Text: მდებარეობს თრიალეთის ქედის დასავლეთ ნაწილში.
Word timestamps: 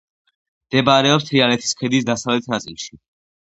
მდებარეობს 0.69 1.27
თრიალეთის 1.27 1.77
ქედის 1.83 2.09
დასავლეთ 2.09 2.49
ნაწილში. 2.55 2.99